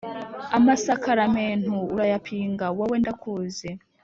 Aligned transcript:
amasakaramentu 0.57 1.75
urayapinga 1.93 2.65
wowe 2.77 2.95
ndakuzi 3.01 3.69